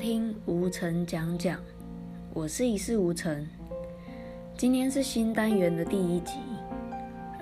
[0.00, 1.60] 听无尘讲讲，
[2.32, 3.46] 我是一事无成。
[4.56, 6.38] 今天是新单元的第一集，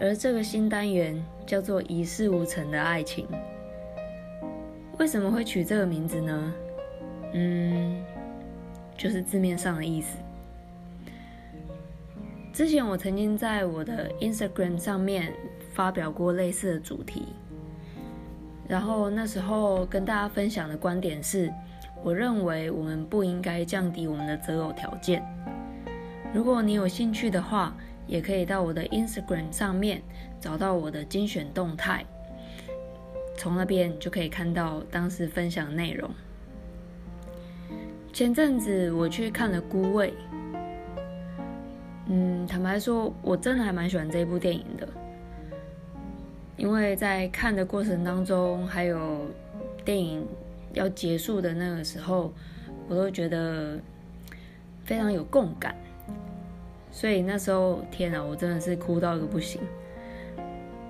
[0.00, 3.28] 而这个新单元叫做一事无成的爱情。
[4.98, 6.54] 为什么会取这个名字呢？
[7.32, 8.04] 嗯，
[8.96, 10.18] 就是字面上的意思。
[12.52, 15.32] 之前我曾经在我的 Instagram 上面
[15.74, 17.28] 发表过类似的主题，
[18.66, 21.52] 然后那时候跟大家分享的观点是。
[22.02, 25.22] 我认为我们不应该降低我们的择偶条件。
[26.32, 27.74] 如果你有兴趣的话，
[28.06, 30.00] 也可以到我的 Instagram 上面
[30.40, 32.04] 找到我的精选动态，
[33.36, 36.10] 从那边就可以看到当时分享内容。
[38.12, 40.10] 前阵子我去看了《孤味》，
[42.06, 44.88] 嗯，坦白说，我真的还蛮喜欢这部电影的，
[46.56, 49.26] 因为在看的过程当中，还有
[49.84, 50.26] 电影。
[50.78, 52.32] 要结束的那个时候，
[52.88, 53.78] 我都觉得
[54.84, 55.74] 非常有共感，
[56.92, 59.60] 所以那时候天啊，我真的是哭到一个不行。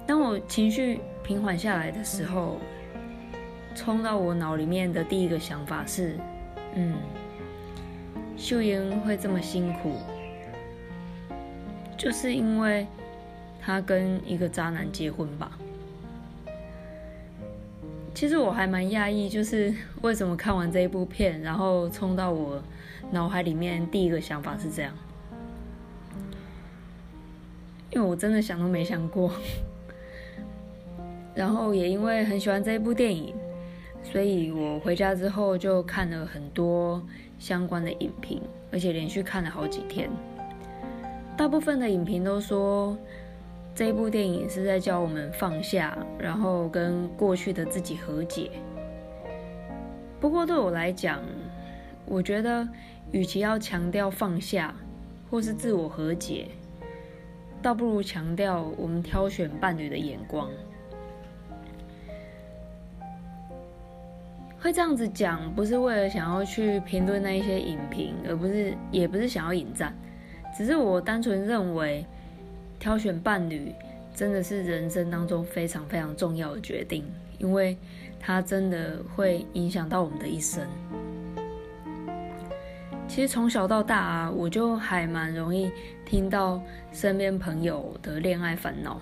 [0.07, 2.59] 当我情绪平缓下来的时候，
[3.75, 6.17] 冲到我脑里面的第一个想法是：
[6.75, 6.95] 嗯，
[8.37, 9.95] 秀英会这么辛苦，
[11.97, 12.87] 就是因为
[13.61, 15.59] 她跟一个渣男结婚吧。
[18.15, 22.63] 其实我还蛮讶异，就是 为什么看完这一部片，然后冲到我
[23.11, 24.93] 脑海里面第一个想法是这样，
[27.93, 29.33] 因为我真的想都没想过。
[31.35, 33.33] 然后也因为很喜欢这一部电影，
[34.03, 37.01] 所以我回家之后就看了很多
[37.39, 40.11] 相关的影评，而且连续看了好几天。
[41.37, 42.99] 大部分的影评都说。
[43.79, 48.51] 这一部电影是在教我们放下，然后跟过去的自己和解。
[50.19, 51.23] 不过对我来讲，
[52.05, 52.69] 我觉得
[53.13, 54.75] 与其要强调放下
[55.31, 56.49] 或是自我和解，
[57.63, 60.51] 倒不如强调我们挑选伴侣的眼光。
[64.59, 69.97] 会这样子讲，不是为了想要去评论那一些影评，而不是也不是想要引战，
[70.57, 72.05] 只是我单纯认为。
[72.79, 73.73] 挑选伴侣
[74.15, 77.05] 真的是人生当中非常非常重要的决定，
[77.39, 77.77] 因为
[78.19, 80.67] 它真的会影响到我们的一生。
[83.07, 85.71] 其实从小到大啊，我就还蛮容易
[86.05, 86.63] 听到
[86.93, 89.01] 身边朋友的恋爱烦恼，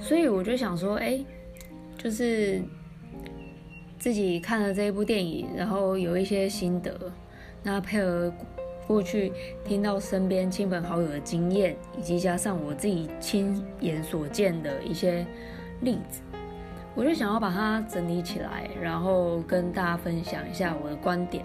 [0.00, 1.22] 所以我就想说，哎，
[1.98, 2.62] 就是
[3.98, 6.98] 自己看了这一部电影，然后有一些心得，
[7.62, 8.32] 那配合。
[8.90, 9.32] 过去
[9.64, 15.24] 听到身边亲朋好友的经验，以及加上我自己亲眼所见的一些
[15.82, 16.20] 例子，
[16.96, 21.44] 我就想要把它整理起来，然后跟大家分享一下我的观点。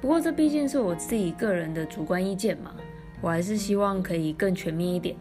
[0.00, 2.74] 不过这毕竟是我自己个人的主观意见嘛，
[3.20, 5.14] 我还是希望可以更全面一点。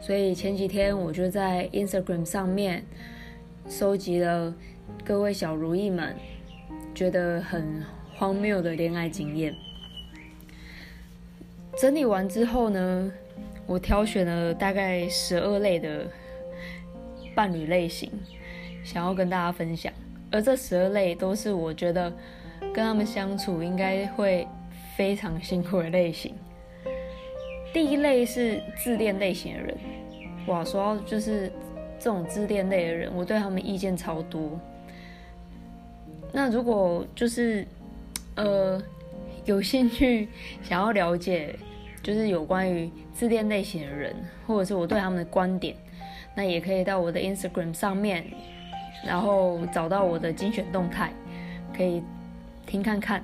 [0.00, 2.86] 所以前几天我就在 Instagram 上面
[3.68, 4.54] 收集了
[5.04, 6.14] 各位小如意们
[6.94, 7.82] 觉得很
[8.14, 9.52] 荒谬的恋爱经验。
[11.76, 13.12] 整理完之后呢，
[13.66, 16.06] 我挑选了大概十二类的
[17.34, 18.10] 伴侣类型，
[18.84, 19.92] 想要跟大家分享。
[20.30, 22.12] 而这十二类都是我觉得
[22.60, 24.46] 跟他们相处应该会
[24.96, 26.34] 非常辛苦的类型。
[27.72, 29.76] 第一类是自恋类型的人，
[30.46, 31.50] 哇，说到就是
[31.98, 34.58] 这种自恋类的人，我对他们意见超多。
[36.32, 37.66] 那如果就是
[38.36, 38.80] 呃。
[39.44, 40.28] 有兴趣
[40.62, 41.54] 想要了解，
[42.02, 44.14] 就是有关于自恋类型的人，
[44.46, 45.76] 或者是我对他们的观点，
[46.34, 48.24] 那也可以到我的 Instagram 上面，
[49.06, 51.12] 然后找到我的精选动态，
[51.76, 52.02] 可以
[52.66, 53.22] 听看看。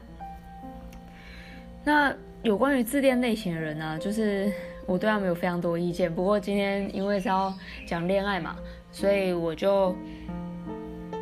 [1.82, 4.52] 那有关于自恋类型的人呢，就是
[4.86, 6.14] 我对他们有非常多意见。
[6.14, 7.52] 不过今天因为是要
[7.86, 8.56] 讲恋爱嘛，
[8.92, 9.96] 所以我就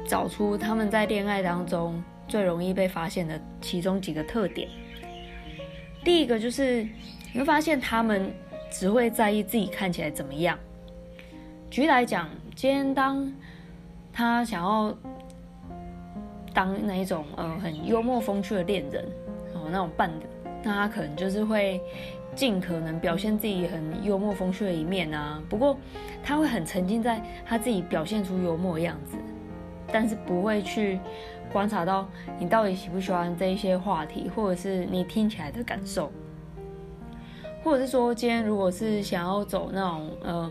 [0.07, 4.69] 找出他们在恋爱当中最容易被发现的其中几个特点。
[6.09, 6.89] 第一个就是
[7.35, 8.33] 你会发现他们
[8.71, 10.59] 只会在意自己看起来怎么样。
[11.69, 13.31] 举例来讲，今天当
[14.11, 14.97] 他想要
[16.55, 19.05] 当那一种呃很幽默风趣的恋人
[19.53, 20.23] 哦那种伴侣，
[20.63, 21.79] 那他可能就是会
[22.35, 25.43] 尽可能表现自己很幽默风趣的一面啊。
[25.47, 25.79] 不过
[26.23, 29.19] 他会很沉浸在他自己表现出幽默的样子，
[29.93, 30.99] 但是不会去。
[31.53, 32.07] 观察到
[32.39, 36.11] 你到底喜不喜欢这一些话题，或者是你听起来的感受，
[37.63, 40.51] 或者是说今天如果是想要走那种呃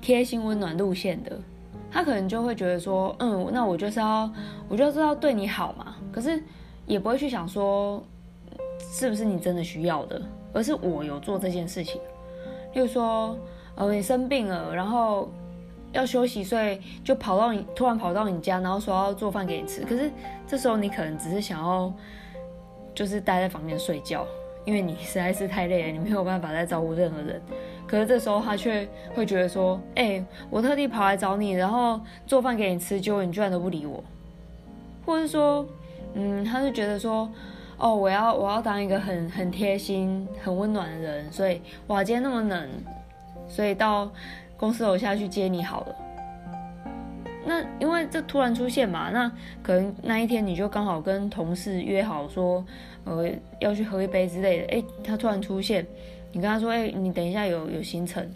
[0.00, 1.38] 贴心温暖路线的，
[1.90, 4.30] 他可能就会觉得说，嗯，那我就是要，
[4.68, 5.96] 我就是要对你好嘛。
[6.12, 6.42] 可是
[6.86, 8.02] 也不会去想说，
[8.92, 10.20] 是不是你真的需要的，
[10.52, 12.00] 而是我有做这件事情。
[12.74, 13.36] 例如说，
[13.74, 15.30] 呃，你生病了，然后
[15.96, 19.82] 要休息，所以就跑到你突然跑到你家，然后说要做饭给你吃。
[19.82, 20.10] 可是
[20.46, 21.92] 这时候你可能只是想要，
[22.94, 24.26] 就是待在房间睡觉，
[24.64, 27.40] 因为你实在是太累了，你没有办法再照顾任何人。
[27.86, 34.02] 可是这时候他却会觉得说：“哎，我特地跑来找你，然后做饭给你吃，结果你居然都不理我。”
[35.06, 35.64] 或者是说，
[36.14, 37.30] 嗯，他就觉得说
[37.78, 42.68] ：“哦，我要我要当一个很很贴心、很温暖的人，所以哇，今天那么冷，
[43.48, 44.10] 所以到
[44.56, 45.96] 公司楼下去接你好了。”
[47.48, 49.30] 那因为这突然出现嘛，那
[49.62, 52.64] 可能那一天你就刚好跟同事约好说，
[53.04, 53.30] 呃，
[53.60, 54.76] 要去喝一杯之类的。
[54.76, 55.86] 哎，他突然出现。
[56.32, 58.28] 你跟他说，哎，你等一下有有行程，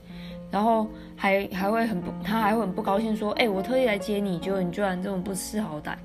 [0.50, 0.86] 然后
[1.16, 5.96] 还还会很不，他还会很不高兴，说，哎，我特意来接你，结果你居然这么不识好歹。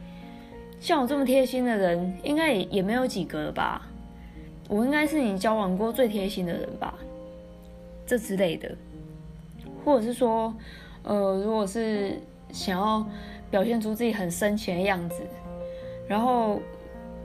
[0.78, 3.84] 像我这么贴心的人，应该也也没有几个了吧？
[4.68, 6.94] 我应该是你交往过最贴心的人吧？
[8.06, 8.76] 这之类的，
[9.86, 10.52] 或者是说，
[11.04, 12.20] 呃，如果是
[12.52, 13.06] 想要
[13.52, 15.22] 表现出自己很深情的样子，
[16.08, 16.60] 然后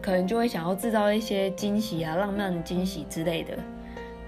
[0.03, 3.57] 可能就会想要制造一些惊喜啊、浪漫的惊喜之类的。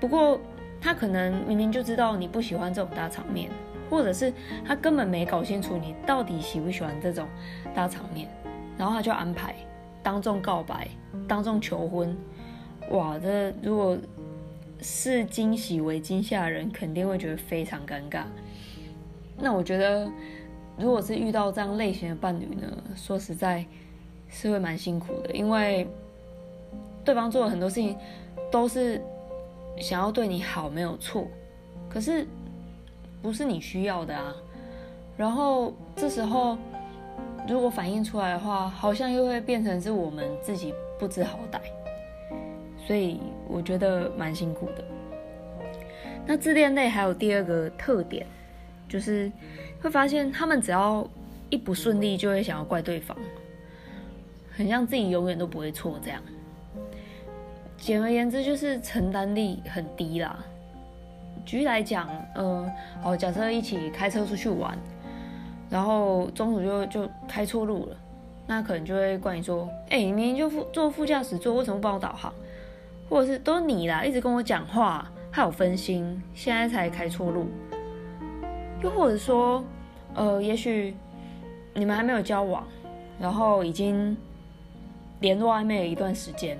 [0.00, 0.40] 不过
[0.80, 3.50] 他可能明明就知道你不喜欢这种大场面，
[3.90, 4.32] 或者是
[4.66, 7.28] 他根本没搞清楚你到底喜不喜欢这种
[7.74, 8.26] 大场面，
[8.78, 9.54] 然后他就安排
[10.02, 10.88] 当众告白、
[11.28, 12.16] 当众求婚。
[12.90, 13.96] 哇，这如果
[14.82, 18.24] 是惊喜为惊吓的人，肯定会觉得非常尴尬。
[19.38, 20.10] 那我觉得，
[20.76, 23.64] 如果是遇到这样类型的伴侣呢，说实在，
[24.28, 25.86] 是会蛮辛苦的，因为
[27.04, 27.96] 对方做了很多事情
[28.50, 29.00] 都是。
[29.80, 31.26] 想要对你好没有错，
[31.88, 32.26] 可是
[33.22, 34.36] 不是你需要的啊。
[35.16, 36.58] 然后这时候
[37.48, 41.58] 如果反映出来的话，好像又会变成是我们自己不知好歹，
[42.86, 44.84] 所以我觉得蛮辛苦的。
[46.26, 48.26] 那自恋类还有第二个特点，
[48.88, 49.30] 就是
[49.80, 51.06] 会发现他们只要
[51.50, 53.16] 一不顺利，就会想要怪对方，
[54.56, 56.22] 很像自己永远都不会错这样。
[57.76, 60.38] 简而言之，就是承担力很低啦。
[61.44, 64.78] 举例来讲，呃，好，假设一起开车出去玩，
[65.68, 67.96] 然后中途就就开错路了，
[68.46, 72.32] 那可能就会怪你说：“哎，你明明就副坐副驾驶座，为什么不帮我导航？”
[73.12, 77.46] 或者是都是你啦，一直跟我讲话，害我分心，现在才开错路。
[78.82, 79.62] 又或者说，
[80.14, 80.96] 呃，也许
[81.74, 82.66] 你们还没有交往，
[83.20, 84.16] 然后已经
[85.20, 86.56] 联络暧昧了一段时间。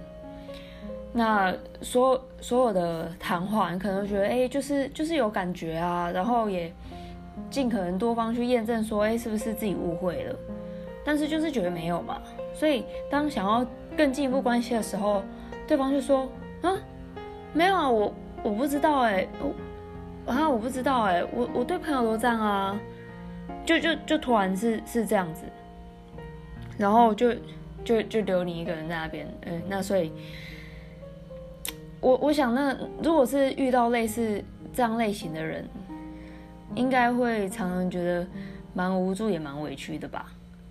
[1.10, 6.70] 那所所有的谈话，你可能觉得，哎，就是就是有感觉啊，然后也
[7.48, 10.37] 尽可能多方去验证，说，哎，是不是自己误会了？
[11.02, 12.20] 但是就是觉得没有嘛，
[12.52, 13.66] 所以当想要
[13.96, 15.22] 更进一步关系的时候，
[15.66, 16.28] 对方就说，
[16.62, 16.76] 啊，
[17.53, 22.81] 没有啊，我我不知道，哎，我啊，我不知道，哎，我我对朋友都这样啊，
[23.67, 25.44] 就就就突然是是这样子，
[26.79, 27.35] 然后就
[27.85, 30.12] 就就留你一个人在那边，嗯，那所以。
[32.00, 34.43] 我我想，那如果是遇到类似
[34.75, 35.65] 这样类型的人，
[36.75, 38.27] 应该会常常觉得
[38.75, 40.27] 蛮无助，也蛮委屈的吧？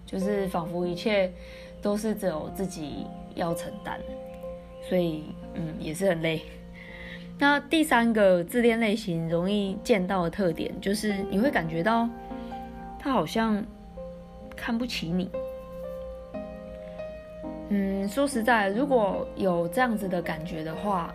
[0.05, 1.31] 就是仿佛一切
[1.81, 3.97] 都是只有自己要承担，
[4.89, 6.41] 所以嗯，也是很累。
[7.39, 12.07] 那第三个自恋类型容易见到的特点，就是你会感觉到
[12.99, 13.65] 他好像
[14.55, 15.29] 看不起你。
[17.69, 21.13] 嗯，说实在，如果有这样子的感觉的话，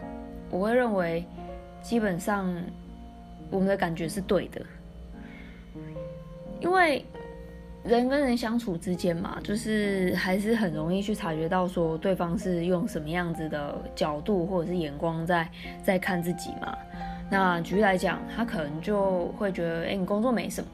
[0.50, 1.24] 我会认为，
[1.82, 2.52] 基本上
[3.50, 4.60] 我们的感觉是对的，
[6.60, 7.04] 因为
[7.86, 15.48] 人跟人相处之间嘛，就是还是很容易去察觉到说对方是用什么样子的角度或者是眼光在
[15.82, 16.76] 在看自己嘛。
[17.30, 20.70] 那举例来讲，他可能就会觉得，哎，你工作没什么，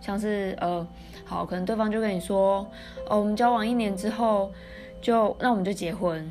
[0.00, 0.86] 像是呃，
[1.24, 2.66] 好，可能对方就跟你说，
[3.08, 4.52] 哦，我们交往一年之后。
[5.00, 6.28] 就那我们就结婚，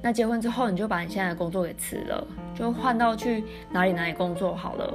[0.00, 4.94] 那结婚之后你就把你现在的工作给辞了，就换到去哪里哪里工作好了。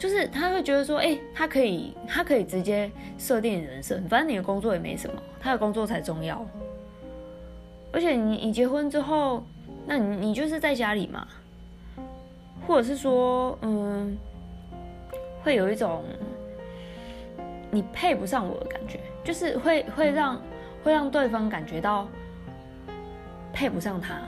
[0.00, 6.44] 就是他会觉得说，哎，他可以，他可以直接设定人生，反正你的工作也没什么，他的工作才重要。
[7.92, 9.44] 而且你你结婚之后，
[9.86, 11.28] 那你你就是在家里嘛，
[12.66, 14.16] 或者是说，嗯，
[15.42, 16.02] 会有一种
[17.70, 20.40] 你配不上我的感觉，就是会会让。
[20.82, 22.08] 会让对方感觉到
[23.52, 24.18] 配不上他。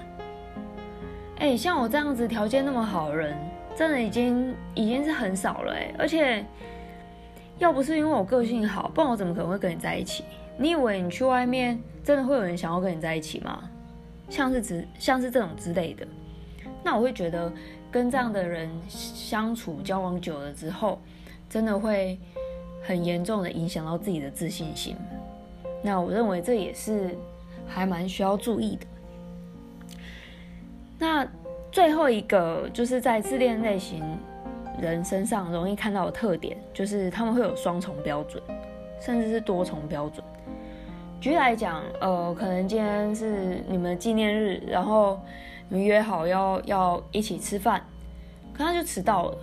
[1.39, 3.35] 哎，像我这样子条件那么好的人，
[3.77, 5.75] 真的已经已经是很少了。
[5.99, 6.45] 而且
[7.59, 10.25] 要不是因为我个性好，不然我怎么可能会跟你在一起？
[10.59, 13.69] 你以为你去外面真的会有人想要跟你在一起吗？
[14.29, 16.07] 像是之像是这种之类的，
[16.83, 17.53] 那我会觉得
[17.91, 21.01] 跟这样的人相处交往久了之后，
[21.51, 22.19] 真的会
[22.83, 24.97] 很严重的影响到自己的自信心。
[25.83, 27.17] 那我认为这也是
[27.67, 28.87] 还蛮需要注意的。
[30.99, 31.27] 那
[31.73, 34.05] 最后一个就是在自恋类型
[34.79, 38.43] 人身上容易看到的特点，就是他们会有双重标准，
[39.01, 40.23] 甚至是多重标准。
[41.19, 45.19] 举例来讲，呃，可能今天是你们纪念日，然后
[45.69, 47.83] 你们约好要要一起吃饭，
[48.53, 49.39] 可他就迟到了，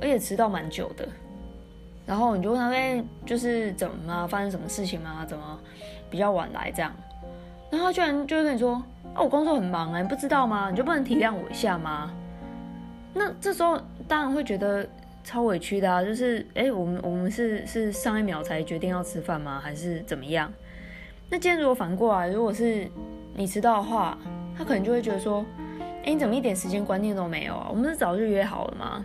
[0.00, 1.08] 而且迟到蛮久的。
[2.06, 5.24] 然后你就问他，哎，就是怎么发生什么事情吗？
[5.26, 5.58] 怎么
[6.08, 6.92] 比较晚来这样？
[7.70, 8.82] 然后他居然就会跟你说，
[9.14, 10.70] 哦，我工作很忙啊，你不知道吗？
[10.70, 12.12] 你就不能体谅我一下吗？
[13.14, 13.78] 那这时候
[14.08, 14.88] 当然会觉得
[15.22, 19.60] 超委屈的啊，就是，哎，我们我们是是上一秒才决定要吃饭吗？
[19.62, 20.50] 还是怎么样？
[21.28, 22.88] 那今天如果反过来，如果是
[23.34, 24.16] 你迟到的话，
[24.56, 25.44] 他可能就会觉得说，
[26.04, 27.66] 哎，你怎么一点时间观念都没有啊？
[27.70, 29.04] 我们是早就约好了吗？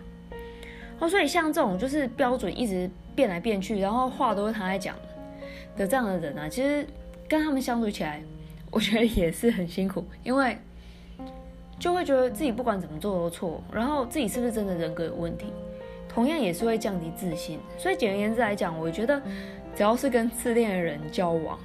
[1.00, 4.96] 哦，所以像这种就是标准一直变来变去，然后话都是他在讲
[5.76, 6.86] 的这样的人啊，其实
[7.28, 8.22] 跟他们相处起来，
[8.70, 10.58] 我觉得也是很辛苦，因为
[11.78, 15.46] 就会觉得自己不管怎么做都错，然后自己是不是真的人格有问题，
[16.08, 17.58] 同样也是会降低自信。
[17.78, 19.20] 所以简而言之来讲，我觉得
[19.74, 21.58] 只要是跟自恋的人交往，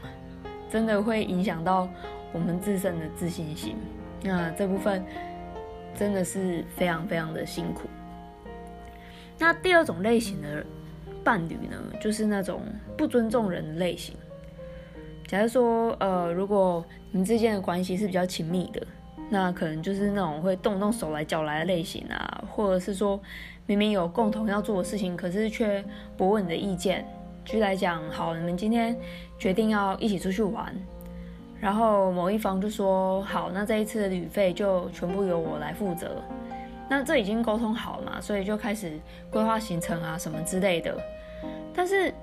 [0.69, 1.89] 真的会影响到
[2.31, 3.75] 我们自身的自信心。
[4.21, 5.03] 那这部分
[5.95, 7.89] 真的是非常非常的辛苦。
[9.37, 10.65] 那第二种类型的
[11.23, 12.61] 伴侣呢，就是那种
[12.95, 14.15] 不尊重人的类型。
[15.27, 18.85] 假如说，呃，如果你们之间的关系是比较亲密的，
[19.29, 23.19] 那可能就是那种会动动手来脚来的类型啊，或者是说
[23.65, 25.83] 明明有共同要做的事情，可是却
[26.17, 27.05] 不问你的意见。
[27.45, 28.95] 举来讲，好，你们今天
[29.39, 30.73] 决定要一起出去玩，
[31.59, 36.21] 然后某一方就说，好，那这一次的旅费就全部由我来负责。
[36.89, 38.99] 那这已经沟通好了嘛，所以就开始
[39.31, 40.95] 规划行程啊什么之类的。
[41.73, 42.13] 但是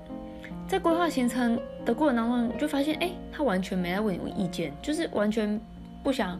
[0.71, 5.59] 在规划行程的过程当中，你就发现哎，他完全没在问你意见，就是完全
[6.01, 6.39] 不想，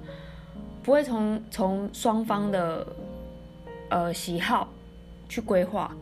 [0.82, 2.88] 不会从从双方的
[3.90, 4.70] 呃喜好
[5.28, 5.94] 去规划。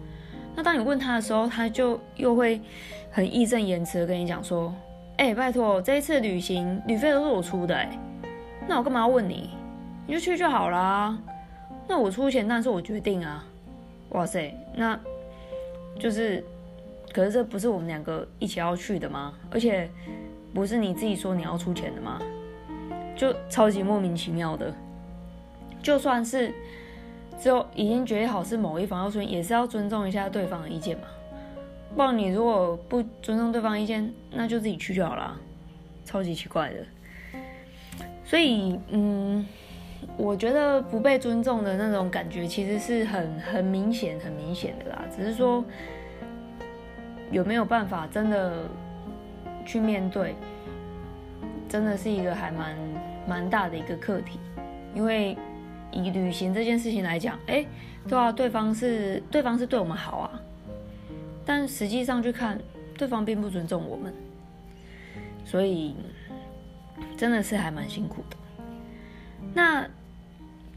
[0.56, 2.62] 那当你问他的时候，他就又会
[3.10, 4.72] 很义正言辞的跟你讲说，
[5.18, 8.00] 哎，拜托，这一次旅行旅费都是我出的，哎，
[8.68, 9.50] 那我干嘛要问你？
[10.06, 11.18] 你就去就好啦。
[11.88, 13.44] 那我出钱，那是我决定啊！
[14.10, 15.00] 哇塞，那
[15.98, 16.46] 就是，
[17.13, 19.34] 可是这不是我们两个一起要去的吗？
[19.51, 19.89] 而且
[20.54, 22.20] 不是你自己说你要出钱的吗？
[23.16, 24.74] 就超级莫名其妙的。
[25.82, 26.54] 就算是
[27.39, 31.04] 只有已经决定好是某一方要出，也是要尊重一下对方的意见嘛。
[31.96, 35.39] 不然你如果不尊重对方意见，那就自己去就好了。
[36.06, 36.86] 超级奇怪的。
[38.24, 39.46] 所以，嗯。
[40.16, 45.04] 我觉得不被尊重的那种感觉，其实是很很明显、很明显的啦。
[45.13, 45.63] 只是说
[47.32, 48.64] 有没有办法真的
[49.66, 50.36] 去面对，
[51.68, 52.76] 真的是一个还蛮
[53.28, 54.40] 蛮大的一个课题。
[54.94, 55.38] 因为
[55.92, 57.66] 以旅行这件事情来讲，哎，
[58.08, 60.42] 对啊，对方是对方是对我们好啊，
[61.46, 62.60] 但实际上去看，
[62.98, 64.14] 对方并不尊重我们，
[65.46, 65.96] 所以
[67.16, 68.38] 真的是还蛮辛苦的。
[69.54, 69.88] 那。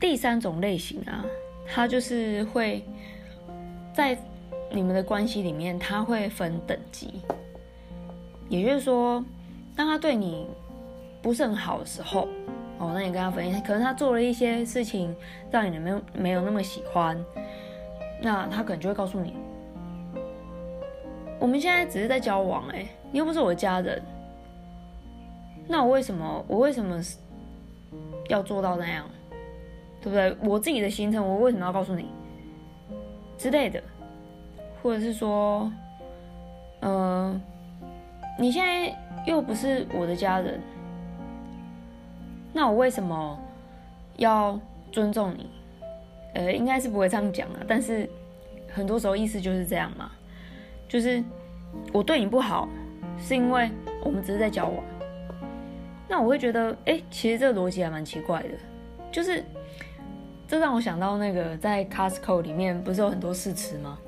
[0.01, 1.25] 第三种类型啊，
[1.65, 2.85] 他就是会
[3.95, 4.19] 在
[4.73, 7.21] 你们的关系里面，他会分等级。
[8.49, 9.25] 也就是说，
[9.77, 10.49] 当他对你
[11.21, 12.29] 不是很好的时候，
[12.79, 15.15] 哦，那你跟他分析，可能他做了一些事情
[15.51, 17.23] 让你没有没有那么喜欢，
[18.21, 19.35] 那他可能就会告诉你，
[21.39, 24.03] 我们现在只是在交往，哎，你又不是我的家人，
[25.69, 27.01] 那我为什么我为什么
[28.29, 29.09] 要做到那样？
[30.01, 30.37] 对不对？
[30.51, 32.07] 我自己的行程，我为什么要告诉你
[33.39, 33.81] 之类的，
[34.83, 35.71] 或者是说，
[36.81, 37.41] 呃，
[38.39, 38.93] 你现在
[39.27, 40.61] 又不是我的家人，
[42.53, 43.39] 那我为什么
[44.17, 44.59] 要
[44.91, 45.49] 尊重你？
[46.35, 48.09] 呃，应该是不会这样讲啊，但是
[48.73, 50.11] 很多时候意思就是这样嘛，
[50.89, 51.23] 就是
[51.93, 52.69] 我对你不好，
[53.19, 53.71] 是因为
[54.03, 54.85] 我们只是在交往。
[56.09, 58.51] 那我会觉得，哎，其实这个逻辑还蛮奇怪的，
[59.11, 59.45] 就是。
[60.49, 63.99] 这让我想到那个在 Costco 里面不是有很多试吃吗？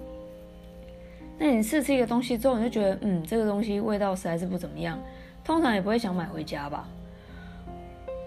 [1.39, 4.99] 那你试吃一个东西之后，你就觉得嗯，这个东西味道实在是不怎么样，
[5.45, 6.89] 通常也不会想买回家吧。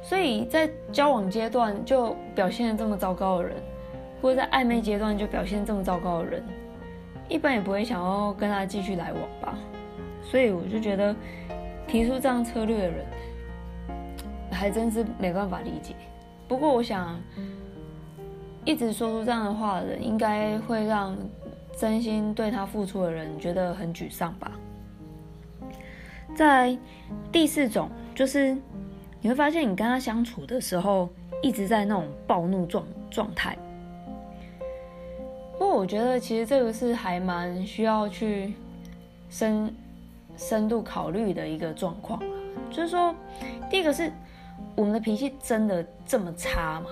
[0.02, 3.56] 所以在交往阶段就表现的这么糟糕的人，
[4.22, 6.44] 或者在暧昧阶段就表现这么糟糕的人，
[7.28, 9.58] 一般也不会想要跟他继续来往吧。
[10.22, 11.16] 所以我就觉得
[11.88, 13.06] 提出这样策略的人，
[14.52, 15.94] 还真是没办法理解。
[16.48, 17.20] 不过我想，
[18.64, 21.18] 一直说出这样的话的人，应该会让
[21.78, 24.52] 真心对他付出的人觉得很沮丧吧。
[26.36, 26.78] 在
[27.32, 28.58] 第四种，就是
[29.22, 31.08] 你会发现，你跟他相处的时候，
[31.42, 33.58] 一直在那种暴怒状状态。
[35.54, 38.54] 不过我觉得，其实这个是还蛮需要去
[39.30, 39.74] 深
[40.36, 42.20] 深度考虑的一个状况
[42.70, 43.14] 就是说，
[43.70, 44.12] 第一个是
[44.76, 46.90] 我们的脾气真的这么差吗？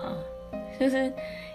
[0.79, 1.11] 就是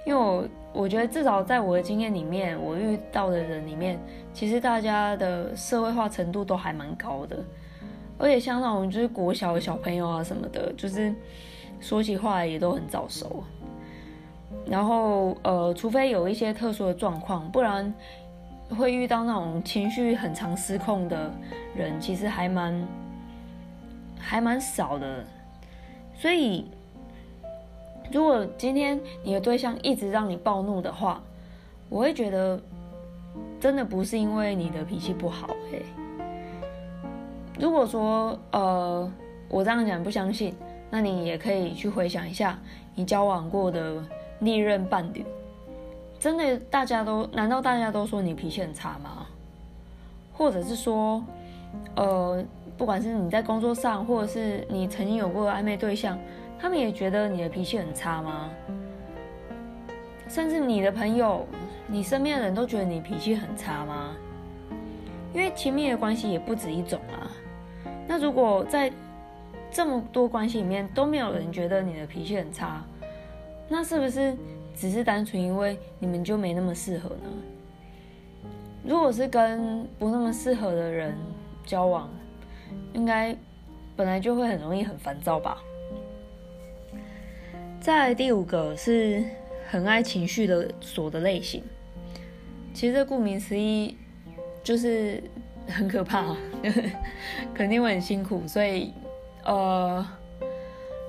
[0.07, 3.99] 因为我我觉得至少在我的经验里面，我遇到的人里面，
[4.33, 7.37] 其实大家的社会化程度都还蛮高的。
[8.19, 11.13] 而且像那种就是国小的小朋友啊什么的，就是
[11.81, 13.43] 说起话也都很早熟。
[14.67, 17.93] 然后呃，除非有一些特殊的状况，不然
[18.69, 21.31] 会遇到那种情绪很常失控的
[21.75, 22.87] 人，其实还蛮
[24.19, 25.25] 还蛮少的。
[26.15, 26.67] 所以，
[28.13, 31.23] 如果今天你的对象一直让你暴怒的话，
[31.89, 32.61] 我会觉得
[33.61, 35.81] 真的不是因为你的脾气不好，哎。
[37.59, 39.13] 如果说呃，
[39.49, 40.55] 我这样讲不相信，
[40.91, 42.59] 那你也可以去回想一下
[42.95, 44.03] 你交往过的
[44.41, 45.25] 历任伴侣，
[46.19, 49.27] 真的大家都难道大家都说你脾气很差吗？
[50.33, 51.23] 或者是说，
[51.95, 52.43] 呃，
[52.79, 56.19] 不管是你在工作上，或者是你曾经有过暧昧对象，
[56.61, 58.51] 他们也觉得你的脾气很差吗？
[60.29, 61.47] 甚至你的朋友、
[61.87, 64.15] 你身边的人都觉得你脾气很差吗？
[65.33, 67.31] 因为亲密的关系也不止一种啊。
[68.07, 68.93] 那如果在
[69.71, 72.85] 这么多关系里面都没有人觉得你的脾气很差，
[73.69, 74.37] 那是不是
[74.75, 77.31] 只是单纯因为你们就没那么适合呢？
[78.85, 81.15] 如果是跟不那么适合的人
[81.65, 82.11] 交往，
[82.93, 83.37] 应该
[83.97, 85.57] 本来就会很容易很烦躁吧。
[87.81, 89.25] 再第五个是
[89.69, 91.65] 很爱情绪的锁的类型，
[92.75, 93.97] 其实这顾名思义
[94.63, 95.23] 就是。
[95.69, 96.35] 很可怕，
[97.55, 98.43] 肯定会很辛苦。
[98.45, 98.93] 所以，
[99.45, 100.05] 呃，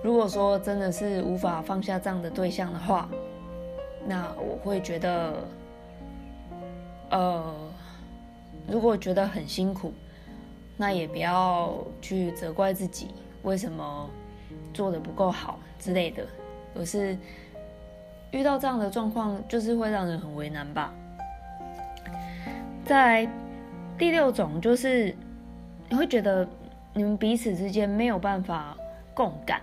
[0.03, 3.10] 如果说真的是无法放下这样的对象的话，
[4.05, 5.47] 那我会觉得，
[7.10, 7.55] 呃，
[8.67, 9.91] 如果觉得很辛苦，
[10.77, 13.07] 那也不要去责怪自己
[13.41, 14.07] 为什么
[14.75, 16.23] 做的不够好之类的，
[16.75, 17.17] 而是
[18.31, 20.93] 遇到这样的状况，就是会让人很为难吧，
[22.86, 23.27] 在。
[23.97, 25.15] 第六种就是
[25.88, 26.47] 你会觉得
[26.91, 28.75] 你们彼此之间没有办法
[29.13, 29.62] 共感，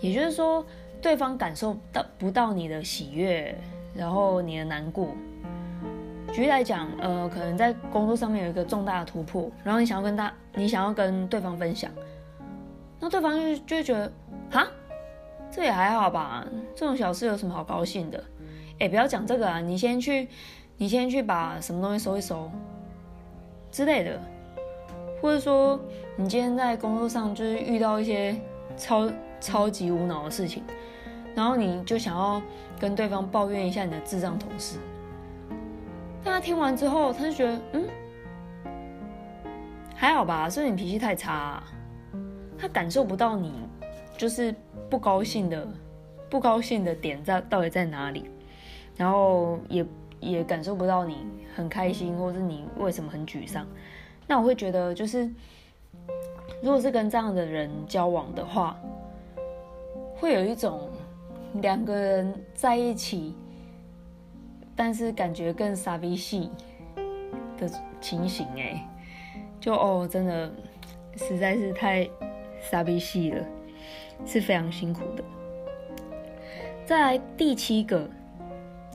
[0.00, 0.66] 也就是说
[1.00, 3.56] 对方感受到不到你的喜悦，
[3.94, 5.10] 然后你的难过。
[6.32, 11.88] 举例来讲，呃，可能在工作上面有一个重大的突破，然后你想要跟他，你想要跟对方分享，
[12.98, 14.12] 那对方就就觉得，
[14.50, 14.66] 哈，
[15.56, 18.22] 这也还好吧，这种小事有什么好高兴的？
[18.78, 20.28] 哎，不要讲这个啊，你先去，
[20.76, 22.50] 你先去把什么东西收一收。
[23.72, 24.20] 之类的，
[25.22, 25.80] 或者说
[26.14, 28.36] 你今天在工作上就是遇到一些
[28.76, 30.62] 超超级无脑的事情，
[31.34, 32.42] 然后你就想要
[32.78, 34.76] 跟对方抱怨一下你的智障同事，
[36.22, 37.84] 但他听完之后，他就觉得嗯
[39.94, 41.62] 还好吧，是你脾气太差，
[42.58, 43.54] 他感受不到你
[44.16, 44.54] 就是
[44.88, 45.66] 不高兴的
[46.30, 48.24] 不高兴的点在到底在哪里，
[48.96, 49.84] 然后也。
[50.18, 51.18] 也感受不到你
[51.54, 53.66] 很开心，或是你为什么很沮丧。
[54.26, 55.30] 那我会觉得，就是
[56.62, 58.80] 如果是跟这样的人交往的话，
[60.16, 60.88] 会有一种
[61.60, 63.34] 两个人在一起，
[64.74, 66.50] 但是感觉更傻逼戏
[67.58, 68.46] 的情形。
[68.56, 68.88] 哎，
[69.60, 70.50] 就哦，真的
[71.16, 72.08] 实在是太
[72.58, 73.46] 傻逼戏了，
[74.24, 75.24] 是非常辛苦的。
[76.84, 78.08] 在第七个。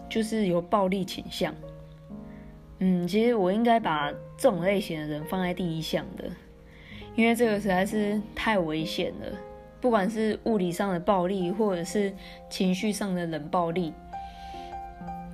[0.09, 1.55] 就是有暴力倾向，
[2.79, 6.25] 嗯，其实我应该把这种类型的人放在第一项的，
[7.15, 9.27] 因为这个实在是太危险了。
[9.79, 12.13] 不管是物理上的暴力，或者是
[12.49, 13.93] 情绪上的冷暴力，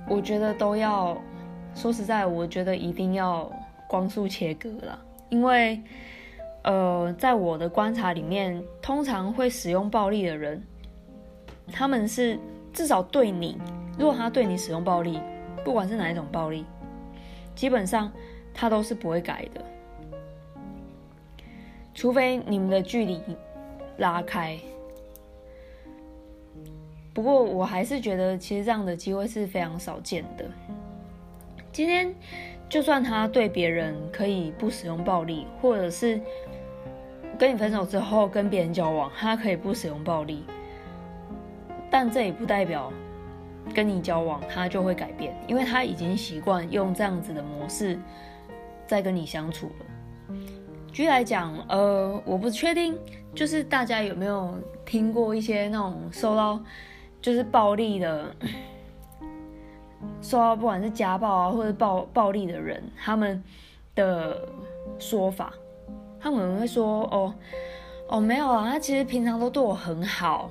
[0.08, 1.20] 我觉得都要
[1.74, 3.50] 说实在，我觉得一定要
[3.88, 4.96] 光速切割了。
[5.28, 5.82] 因为，
[6.68, 10.62] 呃，在我的观察里面，通常会使用暴力的人，
[11.72, 12.38] 他们是
[12.74, 13.58] 至少对你。
[13.98, 15.18] 如果他对你使用暴力，
[15.64, 16.66] 不管是哪一种暴力，
[17.54, 18.12] 基本上
[18.52, 19.64] 他都是不会改的，
[21.94, 23.18] 除非你们的距离
[23.96, 24.58] 拉开。
[27.14, 30.44] 不过我还是觉得，其实这样的机会是非常少见的。
[31.72, 32.14] 今天
[32.68, 36.20] 就算他对别人可以不使用暴力，或者是
[37.38, 40.44] 跟你分手之后跟别人交往，他可以不使用暴力，
[41.88, 42.92] 但这也不代表
[43.72, 47.98] 跟你交往他就会改变，因为他已经习惯用这样子的模式
[48.86, 50.34] 在跟你相处了。
[50.92, 52.98] 举例来讲，呃，我不确定，
[53.34, 56.58] 就是大家有没有听过一些那种受到
[57.22, 58.34] 就是暴力的。
[60.20, 63.42] 受到不管是家暴啊，或者暴暴力的人，他们
[63.94, 64.48] 的
[64.98, 65.52] 说法，
[66.20, 67.34] 他们会说：“哦，
[68.08, 70.50] 哦，没有啊，他其实平常都对我很好，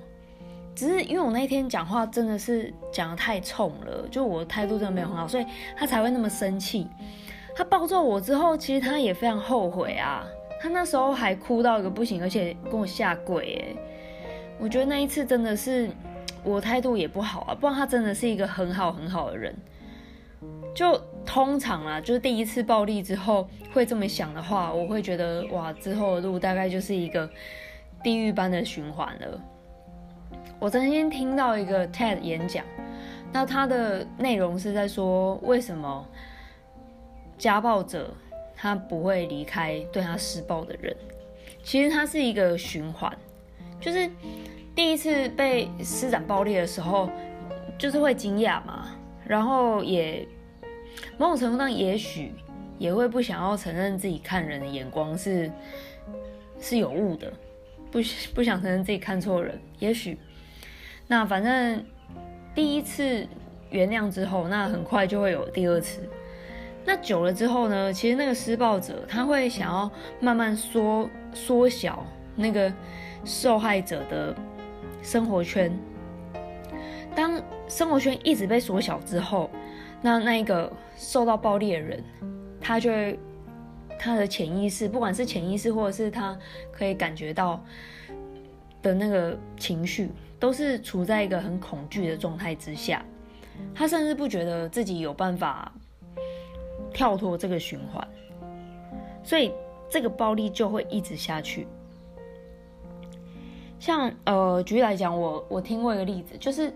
[0.75, 6.88] 只是因为我那天讲话真的是讲的太冲了，就我态度真的没有很好，所以他才会那么生气。
[7.56, 10.25] 他暴揍我之后，其实他也非常后悔啊，
[10.62, 13.62] 他那时候还哭到一个不行，而且跟我下跪。
[13.62, 13.75] 哎，
[14.60, 15.89] 我觉得那一次真的是。”
[16.43, 19.53] 我态度也不好啊，不然他真的是一个很好很好的人。
[20.78, 27.28] 就通常啊，就是第一次暴力之后会这么想的话，我会觉得哇，之后的路大概就是一个
[28.04, 29.42] 地狱般的循环了。
[30.60, 32.63] 我曾经听到一个 TED 演讲，
[33.34, 36.08] 那他的内容是在说为什么
[37.40, 38.13] 家暴者
[38.56, 40.96] 他不会离开对他施暴的人，
[41.63, 43.12] 其实他是一个循环，
[43.82, 44.08] 就是。
[44.76, 47.10] 第一次被施展暴力的时候，
[47.80, 48.90] 就是会惊讶嘛，
[49.26, 50.24] 然后也
[51.18, 52.34] 某种程度上，也许
[52.78, 55.52] 也会不想要承认自己看人的眼光是
[56.60, 57.32] 是有误的，
[57.92, 58.00] 不
[58.36, 59.60] 不想承认自己看错人。
[59.80, 60.18] 也许
[61.08, 61.84] 那反正
[62.54, 63.28] 第一次
[63.70, 66.08] 原谅之后，那很快就会有第二次。
[66.86, 72.06] 那久了之后呢，其实那个施暴者他会想要慢慢缩缩小
[72.36, 72.74] 那个
[73.24, 74.36] 受害者的。
[75.04, 75.72] 生活圈，
[77.16, 79.50] 当生活圈一直被缩小之后，
[80.02, 82.04] 那那一个受到暴力的人，
[82.62, 83.20] 他就会
[84.00, 86.38] 他的潜意识，不管是潜意识或者是他
[86.72, 87.64] 可以感觉到
[88.82, 93.04] 的那个情绪，都是处在一个很恐惧的状态之下。
[93.74, 95.72] 他甚至不觉得自己有办法
[96.94, 98.08] 跳脱这个循环，
[99.24, 99.52] 所以
[99.90, 101.68] 这个暴力就会一直下去。
[103.80, 106.72] 像呃，举例来讲，我我听过一个例子，就是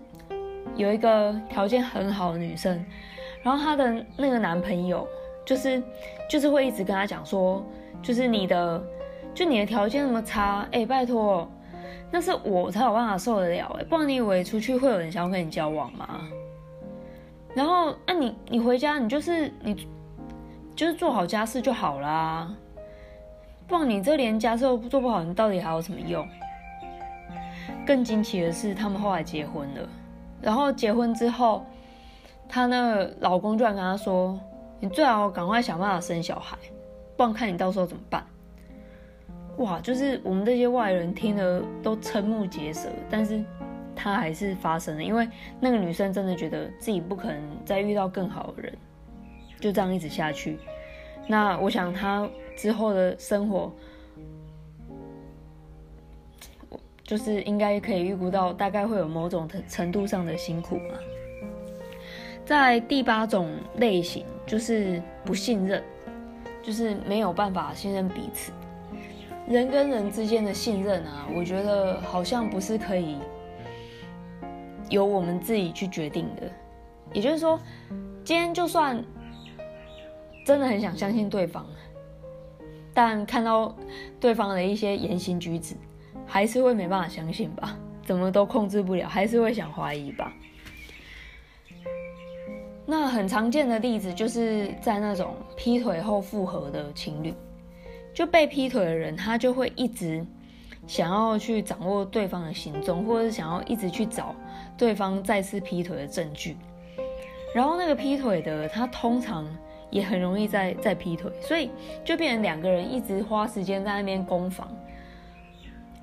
[0.76, 2.84] 有一个条件很好的女生，
[3.42, 5.06] 然后她的那个男朋友，
[5.44, 5.82] 就是
[6.28, 7.64] 就是会一直跟她讲说，
[8.02, 8.82] 就是你的
[9.34, 11.50] 就你的条件那么差，哎，拜托，
[12.10, 16.20] 那是我才有办法受得了，哎，不然你以为出去会有人想要跟你交往吗？
[17.54, 19.86] 然后，那你你回家你就是你
[20.74, 22.50] 就是做好家事就好啦，
[23.66, 26.26] 不然你这连家事都做不好，你到底还有什么用？
[27.86, 29.88] 更惊奇的是，他们后来结婚了。
[30.42, 31.64] 然后结婚之后，
[32.48, 34.38] 她那个老公居然跟她说
[34.80, 36.58] ：“你最好赶快想办法生小孩，
[37.16, 38.26] 不然看你到时候怎么办。”
[39.58, 42.88] 哇，就是我们这些外人听了都瞠目结舌。
[43.08, 43.42] 但是
[43.94, 45.28] 她还是发生了，因为
[45.60, 48.76] 那个女生真的觉得自己不可能再遇到更好的人，
[49.60, 50.58] 就这样一直下去。
[51.28, 53.72] 那我想她之后的生活。
[57.12, 60.94] 就是应该可以预估到，大概会有某种程程度上的辛苦嘛。
[62.42, 65.82] 在第八种类型，就是不信任，
[66.62, 68.50] 就是没有办法信任彼此。
[69.46, 73.18] 人跟人之间的信任啊，我觉得好像不是可以
[74.88, 76.50] 由我们自己去决定的。
[77.12, 77.60] 也就是说，
[78.24, 79.04] 今天就算
[80.46, 81.66] 真的很想相信对方，
[82.94, 83.76] 但看到
[84.18, 85.74] 对方的一些言行举止。
[86.32, 90.32] 还是会没办法相信吧，怎么都控制不了，还是会想怀疑吧。
[92.86, 97.34] 那很常见的例子就是在那种劈腿后复合的情侣，
[98.14, 100.24] 就被劈腿的人，他就会一直
[100.86, 104.34] 想要去掌握对方的行踪，或者是想要一直去找
[104.78, 106.56] 对方再次劈腿的证据。
[107.54, 109.46] 然后那个劈腿的，他通常
[109.90, 111.70] 也很容易再再劈腿，所以
[112.02, 114.74] 就变成两个人一直花时间在那边攻防。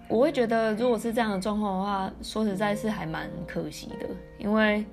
[0.09, 4.07] 我会觉得，如果是这样的状况的话，说实在是还蛮可惜的，
[4.39, 4.83] 因为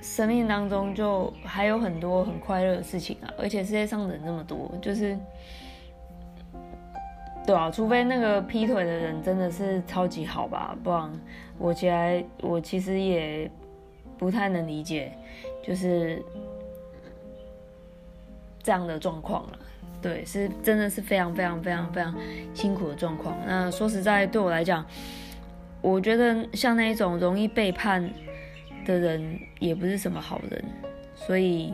[0.00, 5.18] 生命当中就还有很多很快乐的事情啊，而且世界上人那么多，就是
[7.44, 11.10] 对啊，除非那个劈腿的人真的是超级好吧，不然
[11.58, 13.50] 我其实我其实也
[14.16, 15.12] 不太能理解，
[15.64, 16.22] 就是
[18.62, 19.58] 这样的状况了。
[20.02, 22.12] 对，是真的是非常非常非常非常
[22.52, 23.38] 辛苦的状况。
[23.46, 24.84] 那说实在，对我来讲，
[25.80, 28.12] 我觉得像那一种容易背叛
[28.84, 30.64] 的人，也不是什么好人。
[31.14, 31.72] 所以，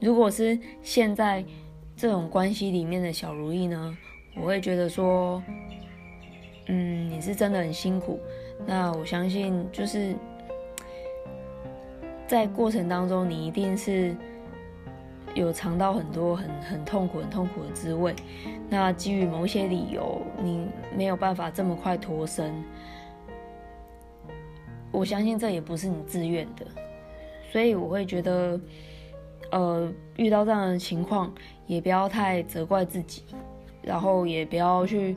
[0.00, 1.44] 如果是现在
[1.96, 3.96] 这种关系里面的小如意呢，
[4.34, 5.40] 我会觉得说，
[6.66, 8.20] 嗯，你是真的很辛苦。
[8.66, 10.16] 那我相信就是
[12.26, 14.16] 在过程当中，你一定是
[15.36, 18.14] 有尝到很多很很痛苦、很痛苦的滋味。
[18.70, 22.52] 那基于某些理由，你没有办法这么快脱身。
[24.90, 26.66] 我相信这也不是你自愿的，
[27.52, 28.58] 所以我会觉得，
[29.50, 31.30] 呃，遇到这样的情况，
[31.66, 33.22] 也不要太责怪自己，
[33.82, 35.14] 然后也不要去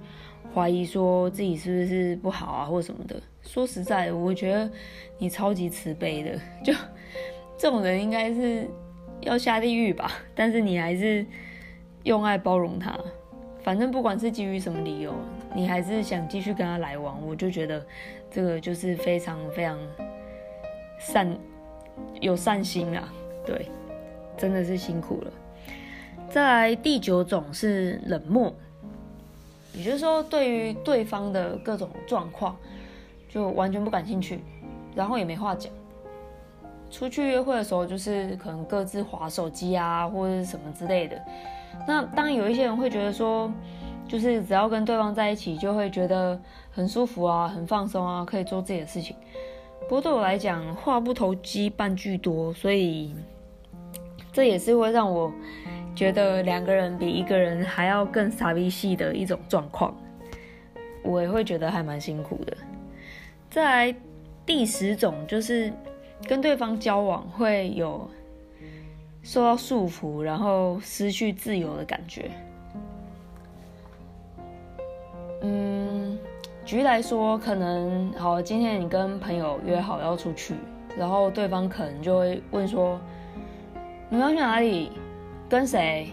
[0.53, 3.15] 怀疑说自己是不是不好啊或什么的。
[3.41, 4.69] 说实在的，我觉得
[5.17, 6.73] 你超级慈悲的，就
[7.58, 8.69] 这种人应该是
[9.21, 11.25] 要下地狱吧， 但是你还是
[12.03, 12.97] 用爱包容他。
[13.62, 15.13] 反正不管是基于什么理由，
[15.53, 17.86] 你还是想继续跟他来往，我就觉得
[18.32, 19.77] 这个就是非常非常
[20.97, 21.38] 善
[22.21, 23.13] 有善心啊，
[23.45, 23.67] 对，
[24.38, 25.32] 真的是辛苦了。
[26.29, 28.53] 再来第九种是冷漠，
[29.73, 32.55] 也就是说对于对方的各种状况
[33.27, 34.39] 就完全不感兴趣，
[34.95, 35.71] 然后也没话讲。
[36.89, 41.21] 出去约会的时候，就是可能各自划手机啊，或者是什么之类的。
[41.88, 43.52] 那当然有一些人会觉得说，
[44.08, 46.39] 就是只要跟对方在一起，就会觉得
[46.71, 49.15] 很舒服啊，很放松啊，可以做自己的事情。
[49.82, 53.15] 不过对我来讲，话不投机半句多，所以
[54.32, 55.32] 这也是会让我
[55.95, 59.95] 觉得两个人比一个人还要更傻逼系的一种状况。
[61.04, 62.58] 我也会觉得还蛮辛苦的。
[63.49, 63.95] 再来
[64.45, 65.71] 第十种就是
[66.27, 68.10] 跟对方交往会有。
[69.21, 72.32] 受到束缚，然后失去自由的感觉。
[75.41, 76.17] 嗯，
[76.63, 80.55] 举例来说，可能好，今天你跟朋友约好要出去，
[80.97, 82.97] 然后对方可能就会问说
[84.10, 84.93] ：“你要去哪里？
[85.49, 86.08] 跟谁？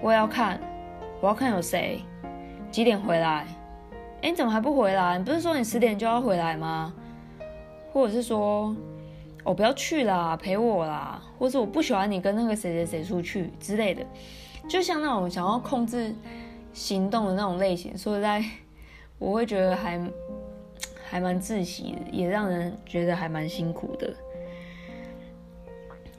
[0.00, 0.58] 我也要看，
[1.20, 2.00] 我要看有谁，
[2.70, 3.46] 几点回来？
[4.22, 5.18] 哎，你怎么还不回来？
[5.18, 6.92] 你不是说你十点就要回来吗？
[7.92, 8.74] 或者是说？”
[9.46, 14.04] 我不要去啦，陪我啦，或者我不喜欢你跟那个谁谁谁出去之类的，
[14.68, 16.12] 就像那种想要控制
[16.72, 17.96] 行动的那种类型。
[17.96, 18.44] 说实在，
[19.20, 20.04] 我会觉得还
[21.08, 24.12] 还蛮窒息的，也让人觉得还蛮辛苦的。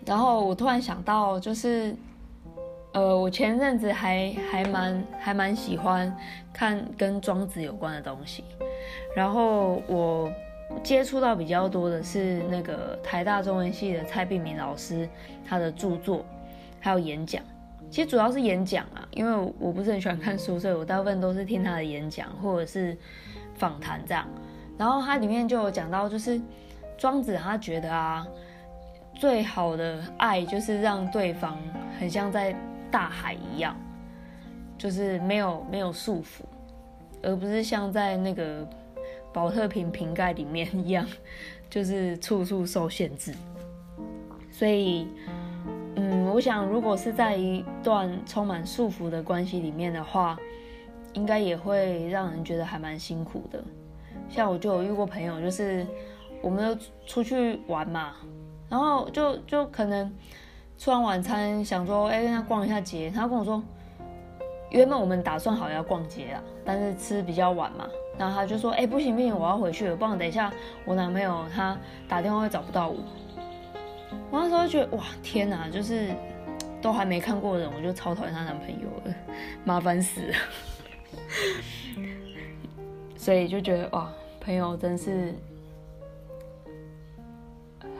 [0.05, 1.93] 然后我突然想到，就是
[2.93, 6.15] 呃，我前阵子还还蛮还蛮喜欢
[6.53, 8.45] 看跟庄子有关的东西，
[9.13, 10.31] 然后我。
[10.83, 15.07] 接触到比较多的是那个台大中文系的蔡碧明老师，
[15.45, 16.25] 他的著作
[16.79, 17.41] 还有演讲，
[17.89, 22.95] 其实主要是演讲啊，因为我不是很喜欢看书，所以我大部分都是听他的演讲或者是
[23.55, 24.27] 访谈这样。
[24.77, 26.39] 然后他里面就有讲到，就是
[26.97, 28.27] 庄子他觉得啊，
[29.15, 31.57] 最好的爱就是让对方
[31.99, 32.55] 很像在
[32.91, 33.75] 大海一样，
[34.77, 36.43] 就是没有没有束缚，
[37.23, 38.67] 而不是像在那个。
[39.33, 41.05] 保特瓶瓶盖里面一样，
[41.69, 43.33] 就是处处受限制。
[44.51, 45.07] 所以，
[45.95, 50.37] 嗯，我想，如果是在一段充满束缚的关系里面的话，
[51.13, 53.63] 应该也会让人觉得还蛮辛苦的。
[54.29, 55.85] 像我就有遇过朋友，就是
[56.41, 58.13] 我们都出去玩嘛，
[58.69, 60.11] 然后就就可能
[60.77, 63.63] 吃完晚餐想说，哎，跟他逛一下街，他跟我说，
[64.69, 67.87] 原本我们打算好要逛街啊，但是吃比较晚嘛。
[68.17, 70.51] 然后他就说：“哎，不行不行，我要回去了，不然等一下
[70.85, 71.77] 我男朋友他
[72.07, 72.97] 打电话会找不到我。”
[74.31, 76.09] 我那时候觉得哇天哪，就是
[76.81, 79.15] 都还没看过人，我就超讨厌她男朋友了，
[79.63, 80.35] 麻烦死了。
[83.15, 85.33] 所以就觉得哇，朋友真是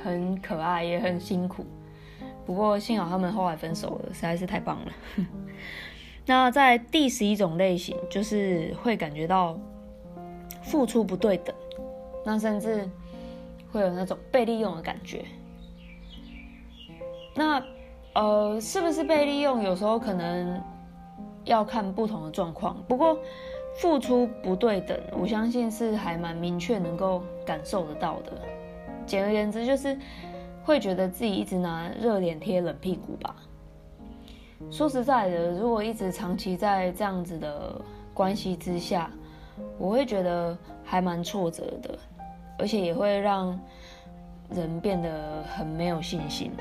[0.03, 1.65] 很可爱，也很辛苦。
[2.45, 4.91] 不过幸好他们后来分手了，实在是太棒了。
[6.28, 9.58] 那在第十一种类型，就是会感觉到。
[10.63, 11.56] 付出不对等，
[12.26, 12.86] 那甚至
[13.72, 15.24] 会有那种被利用的感觉。
[17.34, 17.63] 那
[18.13, 19.63] 呃，是不是被利用？
[19.63, 20.62] 有时候可能
[21.46, 22.84] 要看不同的状况。
[22.86, 23.18] 不过
[23.80, 28.34] 付出不对等，我相信是还蛮明确能够感受得到的。
[29.06, 29.98] 简而言之，就是
[30.66, 33.34] 会觉得自己一直拿热脸贴冷屁股吧。
[34.72, 37.80] 说实在的，如果一直长期在这样子的
[38.13, 39.10] 关系之下，
[39.78, 41.98] 我会觉得还蛮挫折的，
[42.58, 43.58] 而且也会让
[44.50, 46.52] 人变得很没有信心。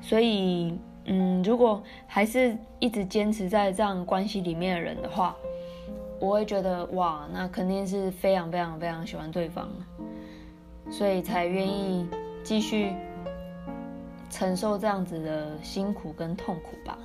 [0.00, 5.36] 所以，嗯，如果还是一直坚持在这样关系里面的人的话，
[6.20, 9.68] 我会觉得哇，那肯定是非常非常非常喜欢对方，
[10.90, 12.06] 所以才愿意
[12.42, 12.92] 继续
[14.34, 16.98] 承受这样子的辛苦跟痛苦吧，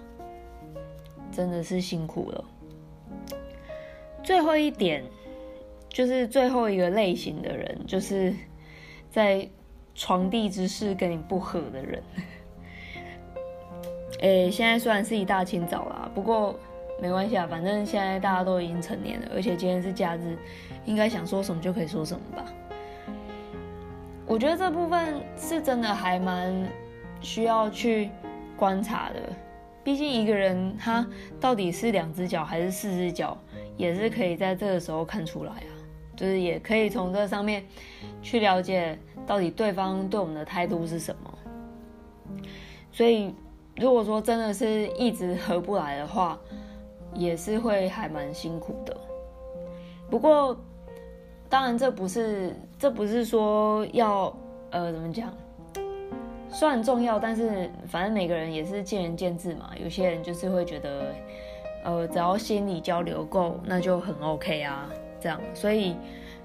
[1.32, 2.44] 真的是辛苦了。
[4.24, 5.04] 最后一点，
[5.90, 8.34] 就是最后一个类型的人，就是
[9.12, 9.48] 在
[9.94, 12.02] 床地之事跟你不合的人。
[14.22, 16.60] 诶，现在虽然是一大清早啦，不过
[17.00, 20.36] 没关系啊，反正现在大家都已经成年了，而且今天是假日，
[20.84, 22.52] 应该想说什么就可以说什么吧。
[24.26, 26.68] 我觉得这部分是真的还蛮
[27.22, 28.10] 需要去
[28.58, 29.20] 观察的，
[29.84, 31.08] 毕竟一个人他
[31.40, 33.38] 到底是两只脚还是四只脚。
[33.78, 35.72] 也是可以在这个时候看出来啊，
[36.14, 37.64] 就是也可以从这上面
[38.22, 42.42] 去了解到底对方对我们的态度是什么。
[42.92, 43.34] 所以
[43.78, 46.38] 如果说真的是一直合不来的话，
[47.14, 48.98] 也是会还蛮辛苦的。
[50.10, 50.60] 不过
[51.48, 54.36] 当然这不是这不是说要
[54.72, 55.34] 呃怎么讲，
[56.52, 59.72] 虽然重要，但是反正每个人也是见仁见智嘛。
[59.82, 61.14] 有些人就是会觉得。
[61.82, 64.90] 呃，只要心理交流够，那就很 OK 啊。
[65.18, 65.96] 这样，所以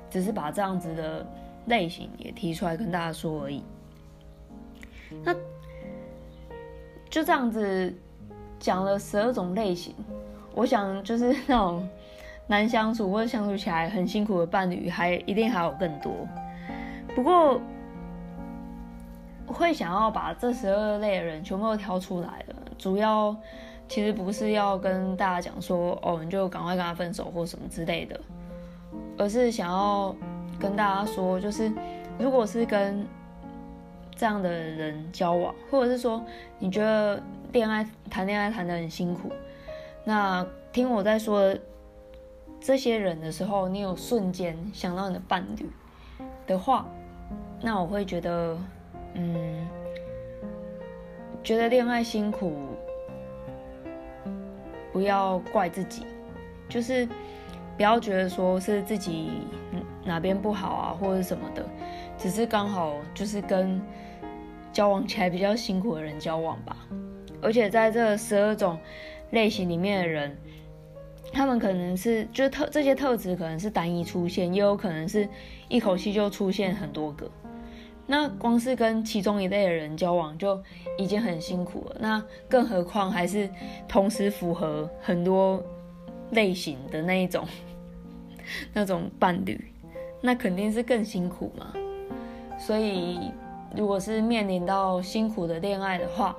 [0.09, 1.27] 只是把这样子的
[1.67, 3.61] 类型也提出来跟大家说而已。
[5.25, 5.35] 那
[7.11, 7.93] 就这样子
[8.61, 9.93] 讲了十二种类型，
[10.55, 11.89] 我想就是那种
[12.47, 16.13] 难相处或者相处起来很辛苦的伴侣，还一定还有更多。
[17.13, 17.61] 不过
[19.47, 23.35] 会想要把这十二类的人全部都挑出来了，主要。
[23.87, 28.19] 其实不是要跟大家讲说哦，你就赶快跟他分手或什么之类的，
[29.19, 30.17] 而是想要
[30.59, 31.71] 跟大家说，就是
[32.19, 33.07] 如果是跟
[34.17, 36.25] 这样的人交往，或者是说
[36.59, 39.31] 你觉得恋爱谈恋爱谈得很辛苦，
[40.03, 41.55] 那听我在说
[42.59, 45.71] 这些人的时候，你有瞬间想到你的伴侣
[46.47, 46.87] 的话，
[47.61, 48.57] 那我会觉得，
[49.15, 49.67] 嗯，
[51.43, 52.53] 觉得恋爱辛苦。
[54.93, 56.07] 不要怪自己，
[56.69, 57.05] 就是
[57.77, 59.29] 不要觉得说是自己
[60.05, 61.67] 哪边不好啊，或者什么的，
[62.17, 63.83] 只是刚好就是跟
[64.73, 66.77] 交往起来比较辛苦的人交往吧。
[67.43, 68.79] 而且在这十二种
[69.33, 70.39] 类型里面的人，
[71.33, 75.29] 他们可能是就特这些特质可能是单一出现，也有可能是
[75.69, 77.29] 一口气就出现很多个。
[78.07, 80.63] 那光是跟其中一类的人交往就
[80.99, 83.49] 已经很辛苦了，那更何况还是
[83.89, 85.63] 同时符合很多
[86.33, 87.47] 类型的那一种
[88.75, 89.59] 那种伴侣，
[90.21, 91.73] 那肯定是更辛苦嘛。
[92.59, 93.33] 所以，
[93.75, 96.37] 如果是面临到辛苦的恋爱的话，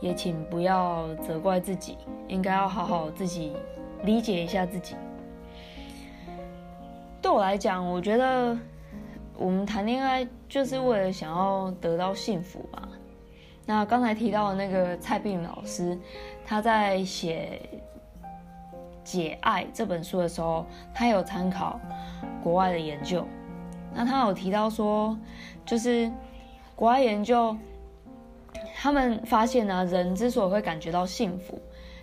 [0.00, 1.96] 也请不要责怪自己，
[2.26, 3.52] 应该要好好自己
[4.02, 4.96] 理解一下自己。
[7.22, 8.58] 对我来讲，我觉得。
[9.36, 12.88] 我们谈恋爱就是为了想要得到幸福嘛。
[13.66, 15.98] 那刚才提到的那个蔡碧云老师，
[16.44, 17.60] 他在写
[19.02, 21.80] 《解爱》这本书的时候，他有参考
[22.42, 23.26] 国外的研究。
[23.92, 25.18] 那他有提到说，
[25.66, 26.10] 就是
[26.76, 27.56] 国外研究，
[28.76, 31.60] 他们发现呢，人之所以会感觉到幸福，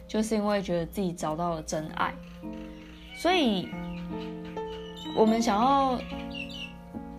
[0.07, 2.13] 就是因为觉得自己找到了真爱。
[3.15, 3.69] 所以，
[5.15, 5.97] 我们想要。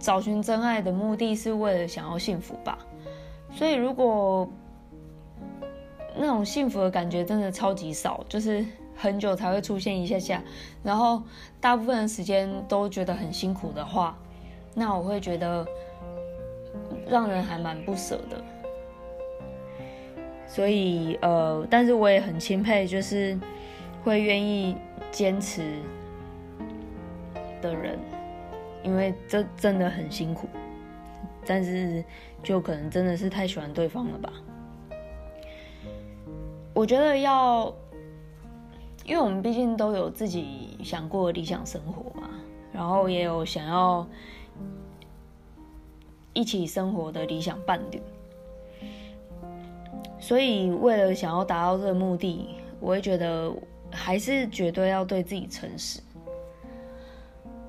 [0.03, 2.77] 找寻真爱的目的是为了想要幸福吧，
[3.53, 4.47] 所以如果
[6.17, 10.43] 那种幸福的感觉真的超级少，就是很久才会出现一下下，
[10.83, 11.23] 然后
[11.61, 14.19] 大部分的时间都觉得很辛苦的话，
[14.75, 15.65] 那我会觉得
[17.09, 18.43] 让人还蛮不舍的。
[20.49, 23.39] 所以呃，但是我也很钦佩，就是
[24.03, 24.77] 会愿意
[25.13, 25.63] 坚持
[27.63, 27.99] 的人。
[28.83, 30.49] 因为这真的很辛苦，
[31.47, 32.05] 但是
[32.43, 34.33] 就可能真的是太喜欢对方了吧。
[36.75, 37.73] 我觉得要，
[39.05, 42.31] 因为我们毕竟都有自己想过理想生活嘛，
[42.73, 44.07] 然后也有想要
[46.33, 48.01] 一起生活的理想伴侣，
[50.19, 52.49] 所以为了想要达到这个目的，
[52.81, 53.53] 我会觉得
[53.91, 56.01] 还是绝对要对自己诚实。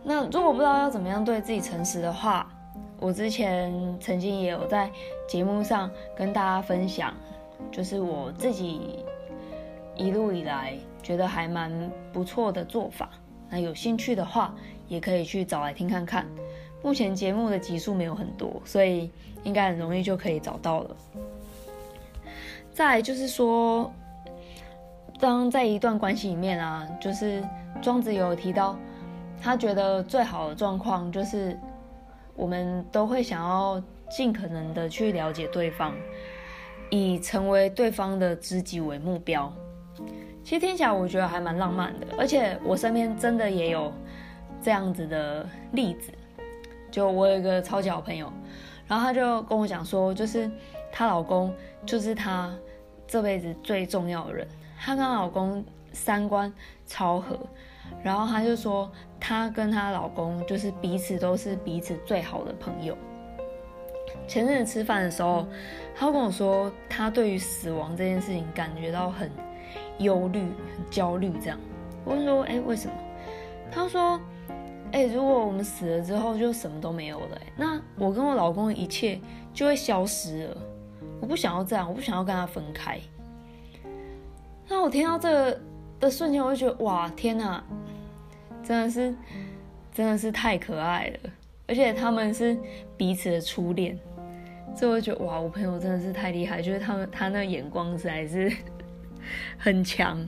[0.04, 2.52] 那如果不知道要怎么样对自己诚实的话，
[3.00, 4.92] 我之前曾经也有在
[5.28, 7.14] 节目上跟大家分享，
[7.72, 9.00] 就是我自己
[9.96, 11.72] 一路以来觉得还蛮
[12.12, 13.10] 不错的做法。
[13.50, 14.54] 那有兴趣的话，
[14.90, 16.26] 也可以去找来听看看。
[16.82, 19.10] 目前节目的集数没有很多，所以
[19.44, 20.96] 应该很容易就可以找到了。
[22.74, 23.90] 再就是说，
[25.18, 27.42] 当在一段关系里面啊，就是
[27.82, 28.78] 庄子有提到。
[29.44, 31.60] 他觉得最好的状况就是，
[32.34, 35.94] 我们都会想要尽可能的去了解对方，
[36.90, 39.52] 以成为对方的知己为目标。
[40.46, 43.92] 其实听起来我觉得还蛮浪漫的，而且我身边真的也有
[44.62, 46.14] 这样子的例子。
[46.90, 48.32] 就我有一个超级好朋友，
[48.88, 50.50] 然后她就跟我讲说，就是
[50.92, 51.54] 她老公
[51.86, 52.50] 就是她
[53.06, 54.48] 这辈子最重要的人。
[54.80, 56.54] 她跟她老公三观
[56.86, 57.40] 超合，
[58.04, 58.92] 然后她就说
[59.24, 62.98] 她跟她老公就是彼此都是彼此最好的朋友。
[64.28, 65.48] 前阵子吃饭的时候，
[65.96, 69.32] 她跟我说她对于死亡这件事情感觉到很
[70.00, 71.32] 忧虑、很焦虑。
[71.42, 71.58] 这样，
[72.04, 72.94] 我问说：“哎，为什么？”
[73.72, 74.20] 她说。
[74.92, 79.20] 哎，如果我们死了之后就什么都没有了，那我跟我老公的一切
[79.52, 80.58] 就会消失了。
[81.20, 83.00] 我不想要这样，我不想要跟他分开。
[84.68, 85.60] 那我听到这个
[86.00, 87.64] 的瞬间，我就觉得哇，天哪，
[88.64, 89.16] 真的是，
[89.94, 91.30] 真的是太可爱了。
[91.68, 92.58] 而且他们是
[92.98, 93.98] 彼此的初恋，
[94.76, 98.52] 所以我觉得哇，我朋友真的是太厉害，就是他们他那眼光实在是
[99.58, 100.28] 很强。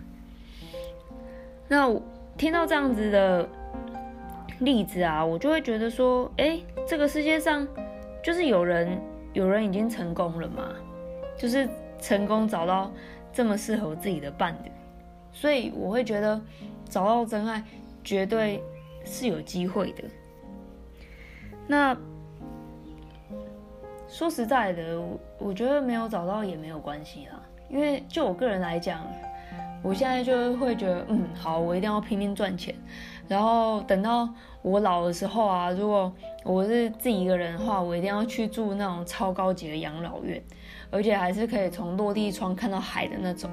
[1.68, 2.02] 那我
[2.38, 3.50] 听到这样子的。
[4.62, 6.58] 例子啊，我就会觉得说，哎，
[6.88, 7.68] 这个世界上
[8.24, 8.98] 就是有人，
[9.34, 10.70] 有人已经成功了嘛，
[11.38, 11.68] 就是
[12.00, 12.90] 成功找到
[13.34, 14.72] 这么适合自己的伴侣，
[15.34, 16.42] 所以我会觉得
[16.88, 17.62] 找到真爱
[18.06, 18.64] 绝对
[19.04, 20.04] 是有机会的。
[21.68, 21.98] 那
[24.08, 25.02] 说实在的，
[25.40, 29.06] 我觉得没有找到也没有关系啦，因为就我个人来讲，
[29.82, 32.74] 我现在就会觉得，嗯，好，我一定要拼命赚钱。
[33.28, 34.30] 然后等到
[34.62, 40.40] 我老的时候啊，如果我是自己一个人的话，我一定要去住那种超高级的养老院，
[40.92, 43.50] 而且还是可以从落地窗看到海的那种。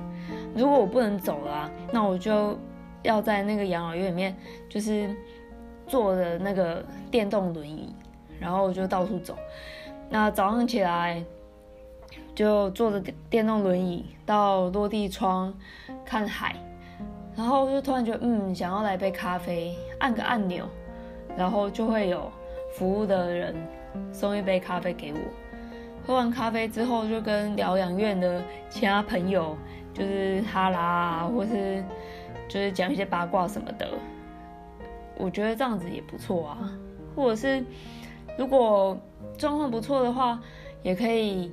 [0.55, 2.59] 如果我不能走了，那我就
[3.03, 4.37] 要在那个养老院里面，
[4.69, 5.15] 就是
[5.87, 7.95] 坐的那个电动轮椅，
[8.41, 9.37] 然后就到处走。
[10.09, 11.23] 那早上起来
[12.35, 15.53] 就坐着电动轮椅到落地窗
[16.05, 16.57] 看海。
[17.35, 20.69] 然后就突然觉得，嗯，想要来杯咖啡，按个按钮，
[21.35, 22.31] 然后就会有
[22.75, 23.57] 服务的人
[24.13, 25.19] 送一杯咖啡给我。
[26.07, 29.57] 喝完咖啡之后，就跟疗养院的其他朋友
[29.95, 31.83] 就是哈拉，或是
[32.53, 33.89] 就是讲一些八卦什么的。
[35.17, 36.73] 我觉得这样子也不错啊。
[37.15, 37.65] 或者是
[38.37, 38.99] 如果
[39.39, 40.41] 状况不错的话，
[40.83, 41.51] 也可以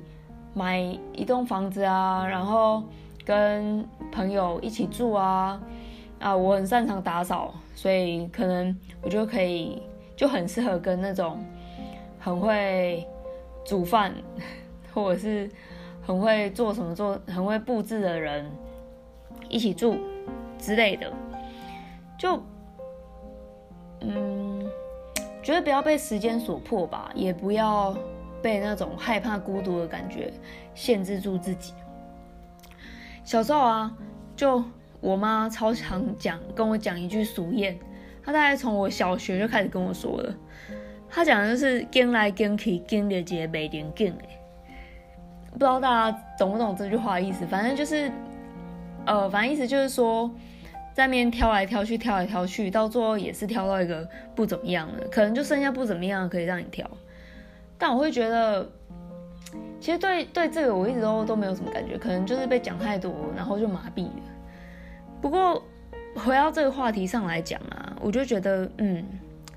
[0.52, 0.78] 买
[1.12, 2.82] 一栋房子啊，然后。
[3.22, 5.60] 跟朋友一起住啊，
[6.18, 9.80] 啊，我很擅长打扫，所以可能我就可以
[10.16, 11.38] 就很适合跟那种
[12.18, 13.06] 很会
[13.64, 14.12] 煮饭，
[14.92, 15.48] 或者是
[16.02, 18.50] 很会做什么做很会布置的人
[19.48, 19.96] 一起住
[20.60, 21.12] 之类的，
[22.18, 22.42] 就
[24.00, 24.64] 嗯，
[25.42, 27.96] 觉得不要被时间所迫吧，也不要
[28.42, 30.32] 被那种害怕孤独的感觉
[30.74, 31.72] 限制住自己。
[33.24, 33.94] 小时候啊，
[34.34, 34.62] 就
[35.00, 37.76] 我妈超常讲，跟我讲一句俗谚，
[38.24, 40.34] 她大概从我小学就开始跟我说了。
[41.08, 44.40] 她讲的就是“跟来跟去，跟的结没连跟”哎，
[45.52, 47.44] 不知道大家懂不懂这句话的意思？
[47.46, 48.10] 反正就是，
[49.06, 50.30] 呃，反正意思就是说，
[51.00, 56.88] 在面挑来挑去，挑来挑去，到最后也是挑到一个不怎么样的，可能就剩下不怎么样可以让你挑。
[57.78, 58.70] 但我会觉得。
[59.80, 64.22] 其实对对这个我一直都都没有什么感觉，可能就是被讲太多，然后就麻痹了。
[65.22, 65.60] 不过
[66.14, 69.02] 回到这个话题上来讲啊，我就觉得，嗯，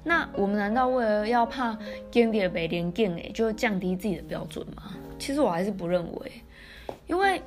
[0.02, 1.78] 那我们难道为了要怕
[2.10, 4.84] 经典北连见哎，就降低自己的标准吗？
[5.20, 6.32] 其实我还是不认为，
[7.08, 7.42] 因为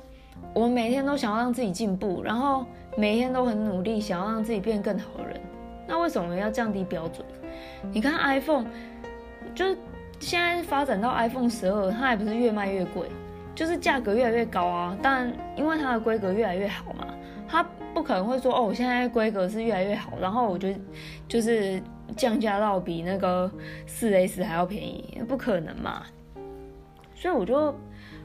[0.53, 2.63] 我们每天都想要让自己进步，然后
[2.97, 5.39] 每天都很努力，想要让自己变更好的人，
[5.87, 7.25] 那为什么要降低标准？
[7.93, 8.65] 你看 iPhone，
[9.55, 9.77] 就是。
[10.19, 13.07] 现在发展到 iPhone 十二，它还不是越卖越贵，
[13.53, 14.97] 就是价格越来越高啊。
[14.99, 17.05] 但因为它的规格越来越好嘛，
[17.47, 20.69] 它不可能会说哦，我现在规格是越来越好，然后我就
[21.27, 21.79] 就是
[22.15, 23.49] 降价到比那个
[23.85, 26.01] 四 S 还要便宜，不可能嘛。
[27.13, 27.71] 所以我就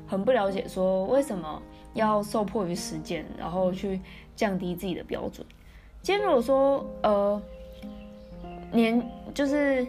[0.07, 1.61] 很不了解，说为什么
[1.93, 4.01] 要受迫于时间，然后去
[4.43, 5.47] 降低自己的标准。
[6.03, 7.43] 今天如果说呃
[8.73, 9.01] 年
[9.33, 9.87] 就是。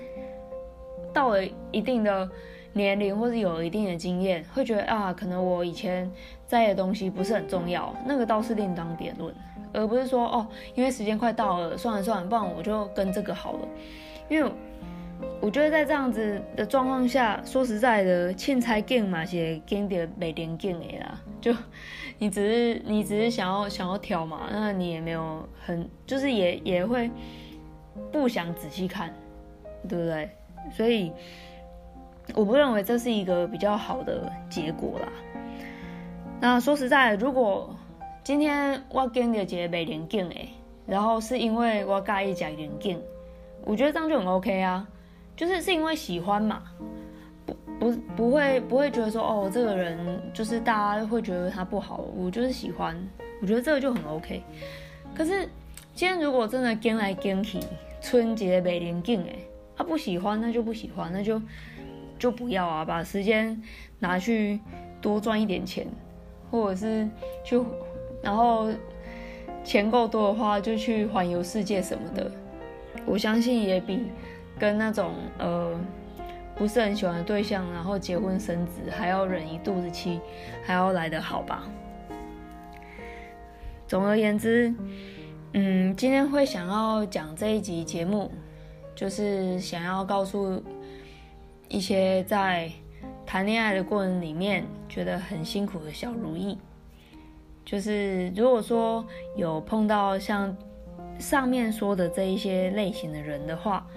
[1.14, 1.38] 到了
[1.72, 2.28] 一定的
[2.74, 6.12] 年龄，或者有一定的经验，会觉得啊，可能我以前
[6.48, 9.32] 在意的东西不是很重要，那个倒是另当别论，
[9.74, 13.60] 而不是说哦，因为时间快到了，算了算了，不然我就跟这个好了。
[14.28, 14.52] 因为
[15.40, 20.08] 我觉得在这样子的状况下，说实在的，欠财 game 嘛，些 game 的
[21.00, 21.54] 啦，就
[22.24, 27.12] 你只是你只是想要想要挑嘛，那你也没有很就是也也会
[28.14, 29.14] 不想仔细看，
[29.90, 30.30] 对不对？
[30.72, 31.12] 所以，
[32.34, 35.10] 我不认为这是一个比较好的结果啦。
[36.40, 37.76] 那说实在，如果
[38.24, 40.36] 今天我跟到一个袂连劲的，
[40.88, 43.02] 然后是因为我介意食连镜，
[43.66, 44.88] 我觉得这样就很 OK 啊，
[45.36, 46.64] 就是是因为喜欢嘛，
[47.84, 49.98] 不不会不会觉得说哦这个人
[50.34, 52.96] 就是大家会觉得他不好，我就是喜欢，
[53.42, 54.42] 我觉得这个就很 OK。
[55.14, 55.42] 可是
[55.94, 57.60] 今天如果真的跟来跟去，
[58.02, 59.36] 春节袂连劲哎，
[59.76, 61.42] 他不喜欢那就不喜欢，那就
[62.18, 63.62] 就不要啊，把时间
[64.00, 64.60] 拿去
[65.02, 65.86] 多赚一点钱，
[66.50, 67.06] 或者是
[67.44, 67.62] 去。
[68.22, 68.70] 然后
[69.66, 72.32] 钱够多的话，就去环游世界什么的。
[73.06, 74.06] 我相信也比
[74.58, 75.78] 跟那种呃
[76.56, 80.20] 不是很喜欢的对象，然后结婚生子，还要忍一肚子气，
[80.64, 81.64] 还要来得好吧。
[83.88, 84.74] 总而言之，
[85.54, 88.32] 嗯，今天会想要讲这一集节目，
[88.96, 90.64] 就是想要告诉
[91.70, 92.72] 一些在
[93.26, 96.58] 谈恋爱的过程里面觉得很辛苦的小如意。
[97.66, 100.56] 就是如果说有碰到像
[101.18, 103.88] 上面说的这一些类型的人的话，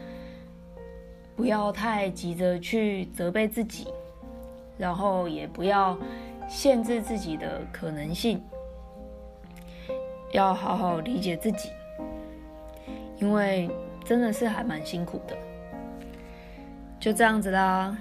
[1.37, 3.87] 不要太急着去责备自己，
[4.79, 5.97] 然后也不要
[6.49, 8.43] 限制自己的可能性，
[10.33, 11.69] 要好好理解自己，
[13.19, 13.71] 因为
[14.05, 15.37] 真的是还蛮辛苦的。
[16.99, 17.97] 就这样子啦，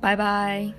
[0.00, 0.70] 拜拜。